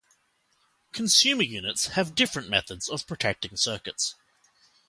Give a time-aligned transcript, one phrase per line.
[0.93, 4.15] Consumer units have different methods of protecting circuits.